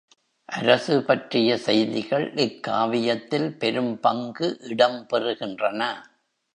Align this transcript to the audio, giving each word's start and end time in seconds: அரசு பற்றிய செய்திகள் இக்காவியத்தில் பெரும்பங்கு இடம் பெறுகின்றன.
அரசு 0.49 1.03
பற்றிய 1.03 1.57
செய்திகள் 1.57 2.33
இக்காவியத்தில் 2.35 3.49
பெரும்பங்கு 3.57 4.57
இடம் 4.67 5.05
பெறுகின்றன. 5.13 5.81